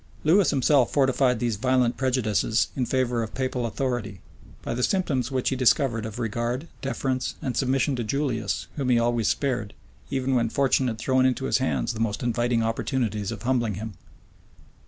[*] 0.15 0.23
Lewis 0.23 0.49
himself 0.49 0.91
fortified 0.91 1.37
these 1.37 1.57
violent 1.57 1.95
prejudices 1.95 2.69
in 2.75 2.87
favor 2.87 3.21
of 3.21 3.35
papal 3.35 3.67
authority, 3.67 4.19
by 4.63 4.73
the 4.73 4.81
symptoms 4.81 5.29
which 5.29 5.49
he 5.49 5.55
discovered 5.55 6.07
of 6.07 6.17
regard, 6.17 6.67
deference, 6.81 7.35
and 7.39 7.55
submission 7.55 7.95
to 7.95 8.03
Julius, 8.03 8.65
whom 8.77 8.89
he 8.89 8.97
always 8.97 9.27
spared, 9.27 9.75
even 10.09 10.33
when 10.33 10.49
fortune 10.49 10.87
had 10.87 10.97
thrown 10.97 11.23
into 11.23 11.45
his 11.45 11.59
hands 11.59 11.93
the 11.93 11.99
most 11.99 12.23
inviting 12.23 12.63
opportunities 12.63 13.31
of 13.31 13.43
humbling 13.43 13.75
him. 13.75 13.93